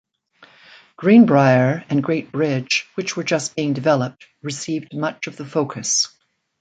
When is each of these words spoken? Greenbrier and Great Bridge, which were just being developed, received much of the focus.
Greenbrier 0.97 1.85
and 1.87 2.01
Great 2.01 2.31
Bridge, 2.31 2.87
which 2.95 3.15
were 3.15 3.23
just 3.23 3.55
being 3.55 3.73
developed, 3.73 4.25
received 4.41 4.97
much 4.97 5.27
of 5.27 5.37
the 5.37 5.45
focus. 5.45 6.07